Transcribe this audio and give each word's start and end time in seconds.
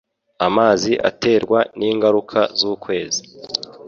Amazi 0.47 0.91
aterwa 1.09 1.59
ningaruka 1.77 2.39
zukwezi. 2.59 3.21